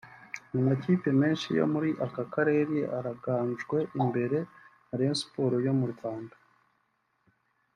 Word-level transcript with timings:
Amakipe 0.57 1.09
menshi 1.21 1.47
yo 1.59 1.65
muri 1.73 1.89
aka 2.05 2.23
karere 2.33 2.77
arangajwe 2.97 3.77
imbere 3.99 4.37
na 4.87 4.93
Rayon 4.97 5.17
Sports 5.21 5.63
yo 5.67 5.73
mu 5.79 5.87
Rwanda 5.93 6.35